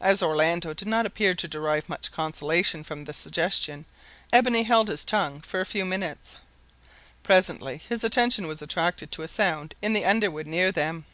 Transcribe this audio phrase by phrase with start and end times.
[0.00, 3.84] As Orlando did not appear to derive much consolation from the suggestion,
[4.32, 6.38] Ebony held his tongue for a few minutes.
[7.22, 11.04] Presently his attention was attracted to a sound in the underwood near them.